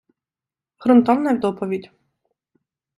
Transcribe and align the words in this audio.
Грунтовна 0.77 1.33
доповідь. 1.37 1.89